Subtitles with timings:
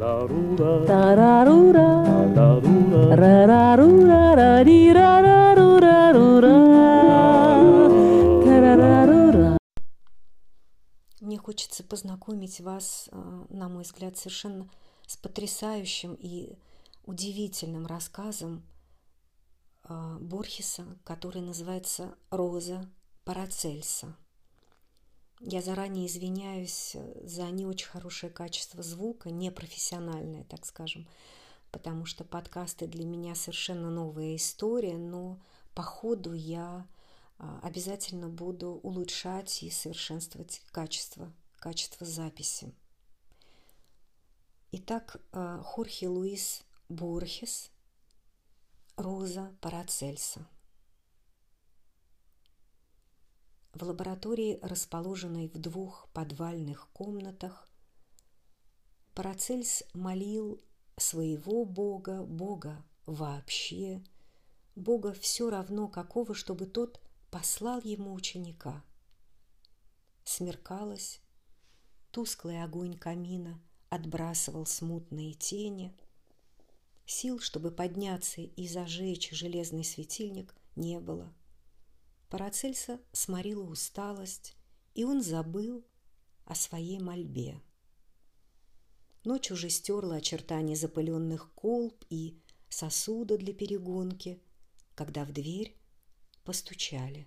[0.00, 0.86] Тарарура.
[11.20, 14.70] Мне хочется познакомить вас, э, на мой взгляд, совершенно
[15.06, 16.56] с потрясающим и
[17.04, 18.62] удивительным рассказом
[19.84, 22.88] э, Борхеса, который называется «Роза
[23.24, 24.16] Парацельса».
[25.40, 31.08] Я заранее извиняюсь э, за не очень хорошее качество звука, непрофессиональное, так скажем,
[31.70, 35.38] потому что подкасты для меня совершенно новая история, но
[35.74, 36.86] по ходу я
[37.38, 42.74] а, обязательно буду улучшать и совершенствовать качество, качество записи.
[44.72, 47.70] Итак, а, Хорхе Луис Борхес,
[48.96, 50.46] Роза Парацельса.
[53.72, 57.68] В лаборатории, расположенной в двух подвальных комнатах,
[59.14, 60.60] Парацельс молил
[60.96, 64.02] своего Бога, Бога вообще,
[64.74, 67.00] Бога все равно какого, чтобы тот
[67.30, 68.84] послал ему ученика.
[70.24, 71.20] Смеркалось,
[72.10, 75.94] тусклый огонь камина отбрасывал смутные тени.
[77.06, 81.32] Сил, чтобы подняться и зажечь железный светильник, не было.
[82.30, 84.56] Парацельса сморила усталость,
[84.94, 85.84] и он забыл
[86.44, 87.60] о своей мольбе.
[89.24, 94.40] Ночь уже стерла очертания запыленных колб и сосуда для перегонки,
[94.94, 95.76] когда в дверь
[96.44, 97.26] постучали.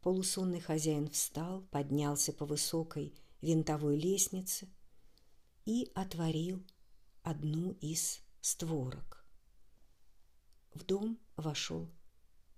[0.00, 4.68] Полусонный хозяин встал, поднялся по высокой винтовой лестнице
[5.66, 6.64] и отворил
[7.22, 9.24] одну из створок.
[10.74, 11.88] В дом вошел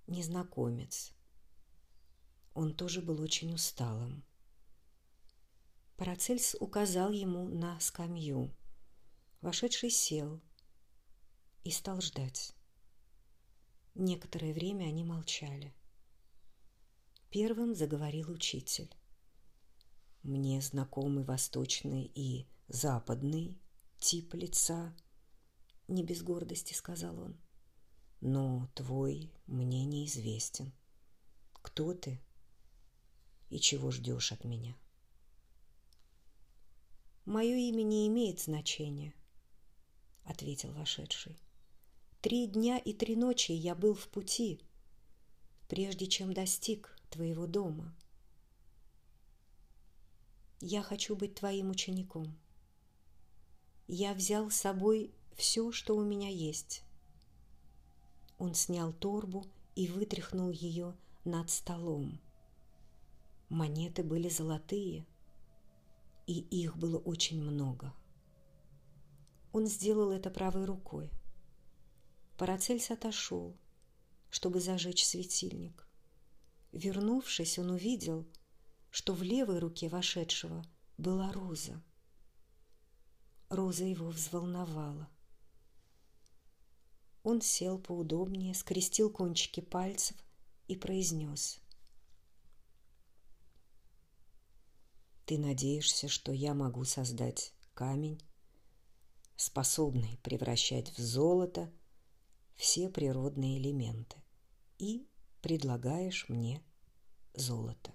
[0.07, 1.13] незнакомец.
[2.55, 4.25] Он тоже был очень усталым.
[5.97, 8.55] Парацельс указал ему на скамью.
[9.41, 10.41] Вошедший сел
[11.63, 12.55] и стал ждать.
[13.95, 15.75] Некоторое время они молчали.
[17.31, 18.95] Первым заговорил учитель.
[20.23, 23.59] Мне знакомы восточный и западный
[23.99, 24.97] тип лица,
[25.87, 27.37] не без гордости сказал он.
[28.27, 30.73] Но твой мне неизвестен.
[31.61, 32.19] Кто ты
[33.51, 34.75] и чего ждешь от меня?
[37.27, 39.13] Мое имя не имеет значения,
[40.25, 41.39] ответил вошедший.
[42.23, 44.59] Три дня и три ночи я был в пути,
[45.69, 47.95] прежде чем достиг твоего дома.
[50.63, 52.35] Я хочу быть твоим учеником.
[53.87, 56.84] Я взял с собой все, что у меня есть.
[58.45, 60.95] Он снял торбу и вытряхнул ее
[61.25, 62.21] над столом.
[63.49, 65.07] Монеты были золотые,
[66.27, 67.93] и их было очень много.
[69.53, 71.11] Он сделал это правой рукой–
[72.37, 73.57] Парацельс отошел,
[74.29, 75.87] чтобы зажечь светильник.
[76.73, 78.27] Вернувшись, он увидел,
[78.91, 80.65] что в левой руке вошедшего
[80.99, 81.81] была роза.
[83.51, 85.09] Роза его взволновала.
[87.25, 90.17] Он сел поудобнее, скрестил кончики пальцев
[90.69, 91.59] и произнес.
[95.27, 98.21] «Ты надеешься, что я могу создать камень,
[99.35, 101.73] способный превращать в золото–
[102.57, 104.17] все природные элементы
[104.79, 105.07] и
[105.41, 106.63] предлагаешь мне
[107.35, 107.93] золото.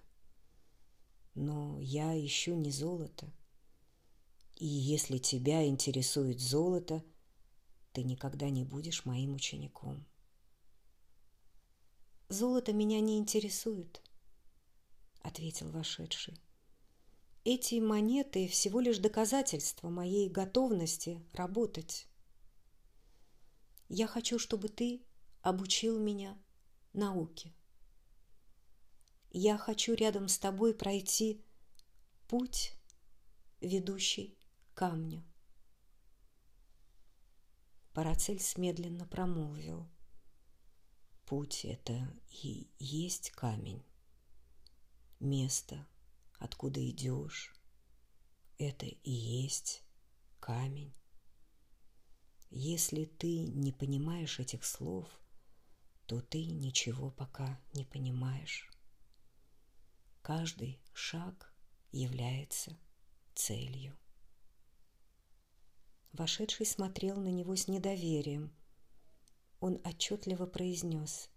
[1.36, 3.32] Но я ищу не золото.
[4.58, 7.04] И если тебя интересует золото,
[8.00, 10.06] ты никогда не будешь моим учеником.
[12.30, 14.02] Золото меня не интересует,
[15.22, 16.40] ответил вошедший.
[17.44, 22.08] Эти монеты всего лишь доказательство моей готовности работать.
[23.90, 25.04] Я хочу, чтобы ты
[25.42, 26.42] обучил меня
[26.94, 27.54] науке.
[29.30, 31.44] Я хочу рядом с тобой пройти
[32.30, 32.72] путь,
[33.60, 34.38] ведущий
[34.74, 35.29] к камню.
[37.94, 39.90] Парацельс медленно промолвил.
[41.26, 43.84] Путь— это и есть камень.
[45.20, 45.88] Место,
[46.38, 47.54] откуда идешь,
[48.58, 49.84] это и есть
[50.40, 50.94] камень.
[52.52, 55.08] Если ты не понимаешь этих слов,
[56.08, 58.70] то ты ничего пока не понимаешь.
[60.24, 61.54] Каждый шаг
[61.92, 62.78] является
[63.36, 63.96] целью.
[66.14, 68.52] Вошедший смотрел на него с недоверием.
[69.60, 71.30] Он отчетливо произнес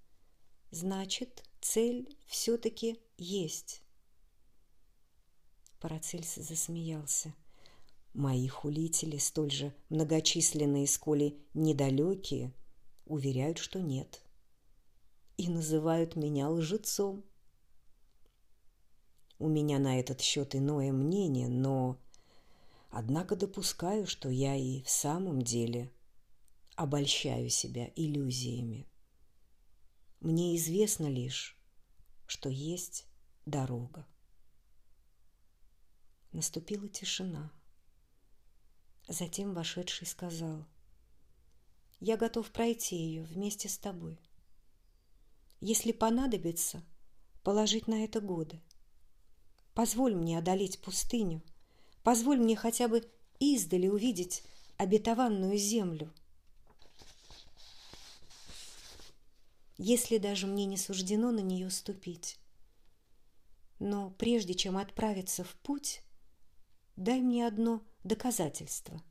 [0.70, 3.82] «Значит, цель все-таки есть».
[5.80, 7.34] Парацельс засмеялся.
[8.14, 12.52] Мои хулители, столь же многочисленные, сколи недалекие,
[13.06, 14.22] уверяют, что нет.
[15.36, 17.24] И называют меня лжецом.
[19.38, 21.98] У меня на этот счет иное мнение, но
[22.92, 25.90] однако допускаю, что я и в самом деле
[26.76, 28.86] обольщаю себя иллюзиями.
[30.20, 31.58] Мне известно лишь,
[32.26, 33.06] что есть
[33.46, 34.06] дорога.
[36.32, 37.50] Наступила тишина.
[39.08, 40.66] Затем вошедший сказал,
[41.98, 44.20] «Я готов пройти ее вместе с тобой.
[45.60, 46.84] Если понадобится,
[47.42, 48.60] положить на это годы.
[49.72, 51.42] Позволь мне одолеть пустыню,
[52.02, 53.08] позволь мне хотя бы
[53.38, 54.42] издали увидеть
[54.76, 56.12] обетованную землю.
[59.78, 62.38] Если даже мне не суждено на нее ступить.
[63.78, 66.02] Но прежде чем отправиться в путь,
[66.94, 69.02] дай мне одно доказательство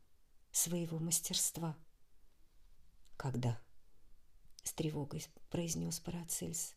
[0.51, 1.77] своего мастерства.
[3.17, 3.61] Когда?
[4.63, 6.75] С тревогой произнес Парацельс.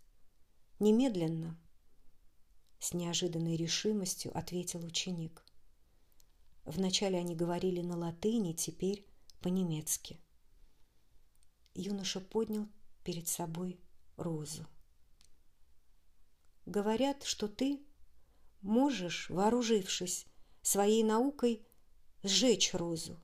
[0.81, 1.57] Немедленно.
[2.81, 5.45] С неожиданной решимостью ответил ученик.
[6.65, 9.07] Вначале они говорили на латыни, теперь
[9.41, 10.19] по-немецки.
[11.75, 12.69] Юноша поднял
[13.03, 13.81] перед собой
[14.17, 14.67] розу.
[16.65, 17.83] Говорят, что ты
[18.63, 20.27] можешь, вооружившись
[20.63, 21.67] своей наукой,
[22.23, 23.21] сжечь розу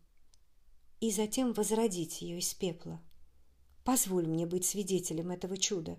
[1.01, 3.01] и затем возродить ее из пепла.
[3.85, 5.99] Позволь мне быть свидетелем этого чуда.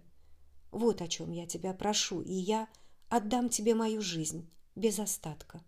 [0.70, 2.70] Вот о чем я тебя прошу, и я
[3.10, 5.64] отдам тебе мою жизнь без остатка.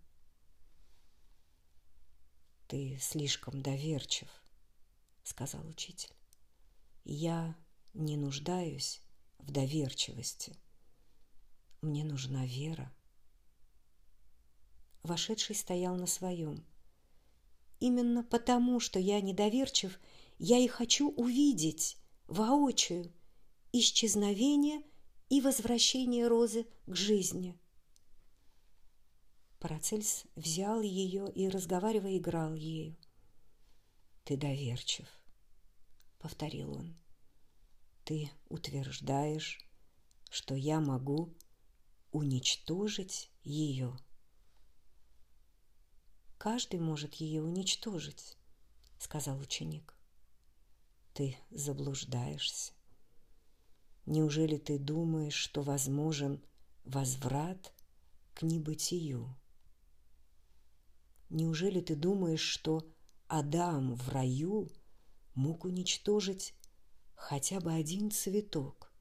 [2.73, 4.27] Ты слишком доверчив,
[5.21, 6.09] сказал учитель.
[7.05, 7.55] Я
[7.93, 8.99] не нуждаюсь
[9.37, 10.57] в доверчивости.
[11.83, 12.91] Мне нужна вера.
[15.03, 16.65] Вошедший стоял на своем.
[17.79, 19.99] Именно потому, что я недоверчив,
[20.39, 23.13] я и хочу увидеть воочию
[23.71, 24.81] исчезновение
[25.29, 27.55] и возвращение Розы к жизни.
[29.63, 32.97] Парацельс взял ее и, разговаривая, играл ею.
[34.25, 35.07] «Ты доверчив»,—
[36.19, 36.97] повторил он.
[38.03, 39.65] «Ты утверждаешь,
[40.29, 41.33] что я могу
[42.11, 43.97] уничтожить ее».
[46.37, 48.35] «Каждый может ее уничтожить»,—
[48.99, 49.95] сказал ученик.
[51.13, 52.73] «Ты заблуждаешься.
[54.05, 56.43] Неужели ты думаешь, что возможен
[56.83, 57.73] возврат
[58.33, 59.33] к небытию?
[61.29, 62.87] Неужели ты думаешь, что
[63.27, 64.69] Адам в раю
[65.33, 66.53] мог уничтожить
[67.15, 68.91] хотя бы один цветок,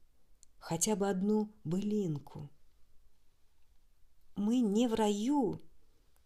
[0.57, 2.49] хотя бы одну былинку?
[4.35, 5.61] Мы не в раю,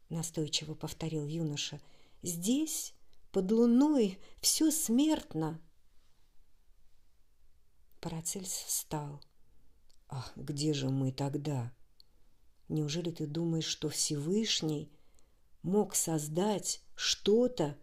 [0.10, 1.82] настойчиво повторил юноша.
[2.22, 2.94] Здесь,
[3.32, 5.62] под луной, все смертно.
[8.00, 9.22] Парацельс встал.
[10.08, 11.74] Ах, где же мы тогда?
[12.70, 14.92] Неужели ты думаешь, что Всевышний
[15.64, 17.78] мог создать что-то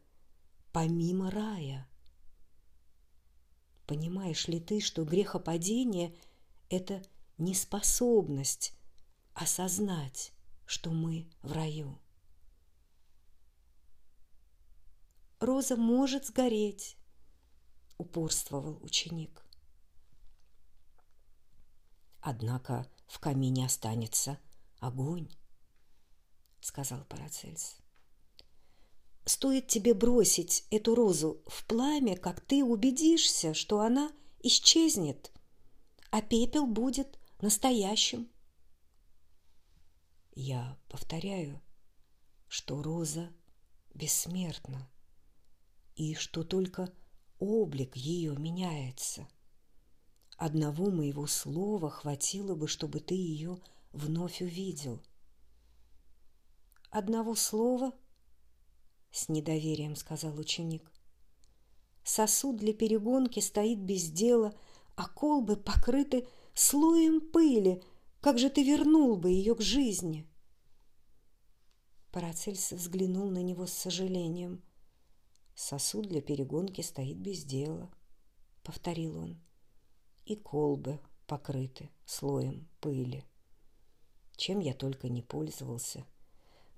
[0.72, 1.88] помимо рая?
[3.86, 6.14] Понимаешь ли ты, что грехопадение–
[6.70, 7.02] это
[7.36, 8.74] неспособность
[9.34, 10.32] осознать,
[10.66, 11.98] что мы в раю?
[15.40, 16.96] Роза может сгореть,
[17.98, 19.44] упорствовал ученик.
[22.20, 24.38] Однако в камине останется
[24.78, 25.28] огонь,
[26.64, 27.76] сказал Парацельс.
[29.26, 35.30] Стоит тебе бросить эту розу в пламя, как ты убедишься, что она исчезнет,
[36.10, 38.30] а пепел будет настоящим.
[40.34, 41.60] Я повторяю,
[42.48, 43.30] что роза
[43.92, 44.90] бессмертна
[45.96, 46.90] и что только
[47.38, 49.28] облик ее меняется.
[50.38, 53.58] Одного моего слова хватило бы, чтобы ты ее
[53.92, 55.02] вновь увидел.
[56.94, 57.92] Одного слова?
[59.10, 60.92] С недоверием сказал ученик.
[62.04, 64.54] Сосуд для перегонки стоит без дела,
[64.94, 67.82] а колбы покрыты слоем пыли.
[68.20, 70.24] Как же ты вернул бы ее к жизни?
[72.12, 74.62] Парацельс взглянул на него с сожалением–
[75.56, 77.92] Сосуд для перегонки стоит без дела,
[78.62, 79.40] повторил он.
[80.26, 83.24] И колбы покрыты слоем пыли.
[84.36, 86.06] Чем я только не пользовался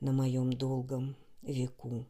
[0.00, 2.06] на моем долгом веку.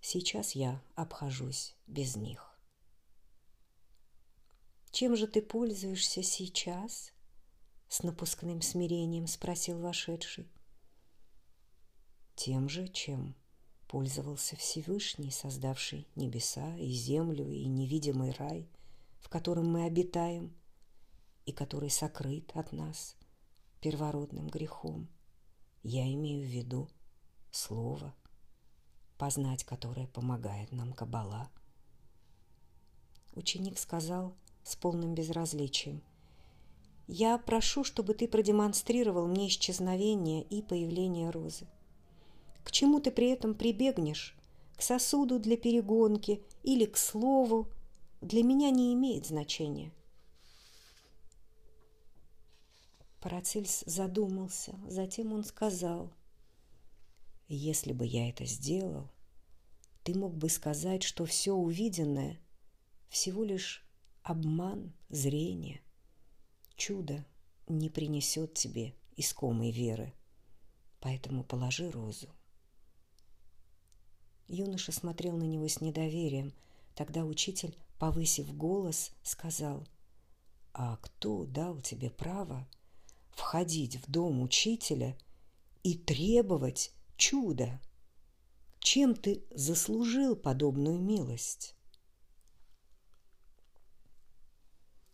[0.00, 2.58] Сейчас я обхожусь без них.
[4.90, 7.12] Чем же ты пользуешься сейчас?
[7.88, 10.50] С напускным смирением спросил вошедший.
[12.34, 13.34] Тем же, чем
[13.88, 18.68] пользовался Всевышний, создавший небеса и землю и невидимый рай,
[19.20, 20.54] в котором мы обитаем,
[21.44, 23.16] и который сокрыт от нас
[23.80, 25.08] первородным грехом.
[25.82, 26.88] Я имею в виду
[27.56, 28.14] слово,
[29.18, 31.50] познать которое помогает нам Кабала.
[33.34, 36.02] Ученик сказал с полным безразличием,
[37.08, 41.66] «Я прошу, чтобы ты продемонстрировал мне исчезновение и появление розы.
[42.64, 44.36] К чему ты при этом прибегнешь?
[44.76, 47.68] К сосуду для перегонки или к слову?
[48.20, 49.92] Для меня не имеет значения».
[53.20, 56.12] Парацельс задумался, затем он сказал,
[57.48, 59.10] «Если бы я это сделал,
[60.02, 62.40] ты мог бы сказать, что все увиденное
[63.08, 63.84] всего лишь
[64.22, 65.80] обман зрения.
[66.76, 67.24] Чудо
[67.68, 70.12] не принесет тебе искомой веры,
[71.00, 72.28] поэтому положи розу».
[74.48, 76.52] Юноша смотрел на него с недоверием.
[76.94, 79.86] Тогда учитель, повысив голос, сказал,
[80.72, 82.66] «А кто дал тебе право
[83.30, 85.16] входить в дом учителя
[85.82, 87.80] и требовать чуда?
[88.78, 91.74] Чем ты заслужил подобную милость?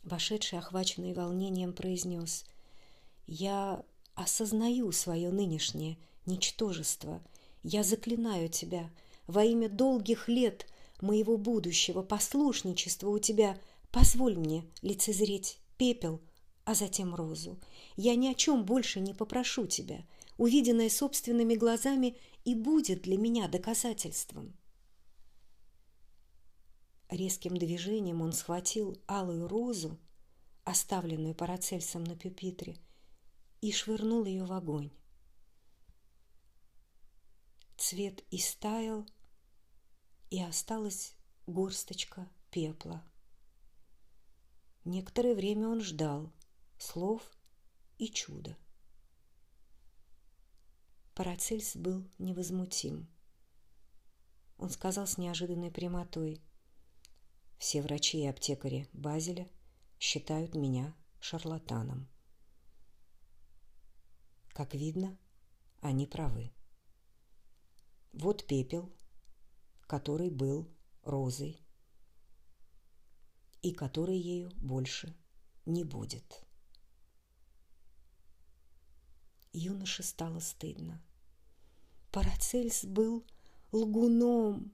[0.02, 2.44] Вошедший, охваченный волнением, произнес,
[3.26, 7.22] «Я осознаю свое нынешнее ничтожество.
[7.62, 8.90] Я заклинаю тебя
[9.26, 10.66] во имя долгих лет
[11.00, 13.58] моего будущего послушничества у тебя.
[13.90, 16.20] Позволь мне лицезреть пепел,
[16.64, 17.58] а затем розу.
[17.96, 20.04] Я ни о чем больше не попрошу тебя.
[20.38, 24.56] Увиденное собственными глазами и будет для меня доказательством.
[27.10, 29.98] Резким движением он схватил алую розу,
[30.64, 32.78] оставленную Парацельсом на пюпитре,
[33.60, 34.90] и швырнул ее в огонь.
[37.76, 39.06] Цвет истаял,
[40.30, 41.14] и осталась
[41.46, 43.04] горсточка пепла.
[44.84, 46.32] Некоторое время он ждал
[46.78, 47.22] слов
[47.98, 48.56] и чуда.
[51.14, 53.06] Парацельс был невозмутим.
[54.56, 56.42] Он сказал с неожиданной прямотой,
[57.58, 59.48] «Все врачи и аптекари Базеля
[59.98, 62.08] считают меня шарлатаном.
[64.48, 65.18] Как видно,
[65.80, 66.50] они правы.
[68.12, 68.92] Вот пепел,
[69.86, 70.68] который был
[71.02, 71.60] розой
[73.62, 75.14] и который ею больше
[75.66, 76.44] не будет.
[79.52, 81.02] Юноше стало стыдно.
[82.10, 83.24] Парацельс был
[83.70, 84.72] лгуном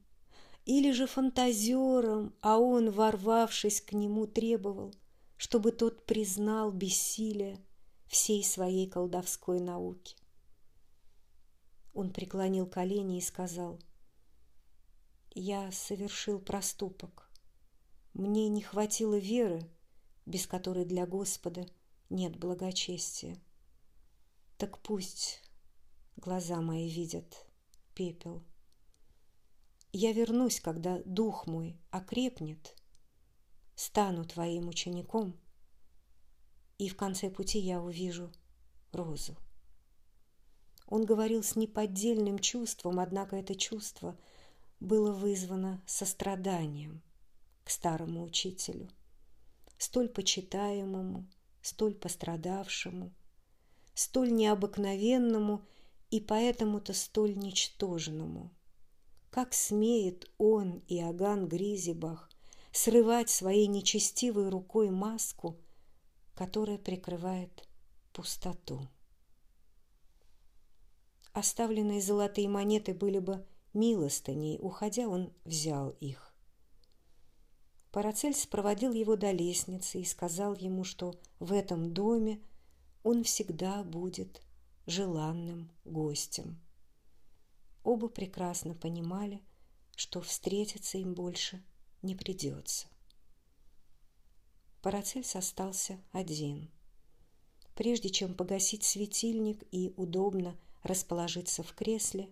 [0.64, 4.94] или же фантазером, а он, ворвавшись к нему, требовал,
[5.36, 7.58] чтобы тот признал бессилие
[8.06, 10.16] всей своей колдовской науки.
[11.94, 13.78] Он преклонил колени и сказал,
[15.34, 17.30] «Я совершил проступок.
[18.14, 19.68] Мне не хватило веры,
[20.26, 21.66] без которой для Господа
[22.10, 23.36] нет благочестия.
[24.58, 25.40] Так пусть
[26.16, 27.46] глаза мои видят
[27.94, 28.42] пепел.
[29.92, 32.74] Я вернусь, когда дух мой окрепнет,
[33.76, 35.38] стану твоим учеником,
[36.76, 38.32] и в конце пути я увижу
[38.90, 39.36] розу.
[40.88, 44.18] Он говорил с неподдельным чувством, однако это чувство
[44.80, 47.00] было вызвано состраданием
[47.62, 48.90] к старому учителю,
[49.78, 51.28] столь почитаемому,
[51.62, 53.14] столь пострадавшему,
[53.98, 55.66] столь необыкновенному
[56.10, 58.52] и поэтому-то столь ничтожному.
[59.30, 62.30] Как смеет он, Иоганн Гризибах,
[62.70, 65.56] срывать своей нечестивой рукой маску,
[66.36, 67.68] которая прикрывает
[68.12, 68.86] пустоту?
[71.32, 76.32] Оставленные золотые монеты были бы милостыней, уходя он взял их.
[77.90, 82.40] Парацельс проводил его до лестницы и сказал ему, что в этом доме
[83.08, 84.42] он всегда будет
[84.84, 86.60] желанным гостем.
[87.82, 89.40] Оба прекрасно понимали,
[89.96, 91.64] что встретиться им больше
[92.02, 92.86] не придется.
[94.82, 96.70] Парацельс остался один.
[97.74, 102.28] Прежде чем погасить светильник и удобно расположиться в кресле,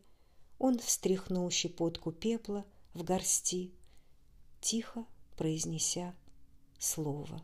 [0.58, 3.72] он встряхнул щепотку пепла в горсти,
[4.60, 5.06] тихо
[5.38, 6.14] произнеся
[6.78, 7.42] слово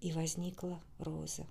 [0.00, 1.44] и возникла роза.